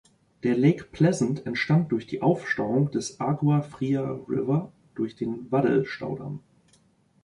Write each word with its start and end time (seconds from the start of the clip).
Der 0.41 0.57
Lake 0.57 0.85
Pleasant 0.85 1.45
entstand 1.45 1.91
durch 1.91 2.07
die 2.07 2.23
Aufstauung 2.23 2.89
des 2.89 3.19
Agua 3.21 3.61
Fria 3.61 4.01
River 4.27 4.71
durch 4.95 5.15
den 5.15 5.51
Waddell-Staudamm. 5.51 6.39